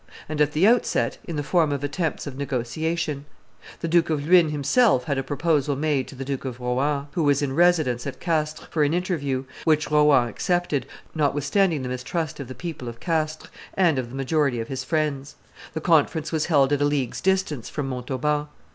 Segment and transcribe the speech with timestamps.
[0.27, 3.25] And, at the outset, in the form of attempts at negotiation.
[3.81, 7.21] The Duke of Luynes himself had a proposal made to the Duke of Rohan, who
[7.21, 12.47] was in residence at Castres, for an interview, which Rohan accepted, notwithstanding the mistrust of
[12.47, 15.35] the people of Castres, and of the majority of his friends.
[15.73, 18.47] The conference was held at a league's distance from Montauban.